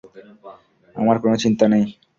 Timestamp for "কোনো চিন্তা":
1.23-1.65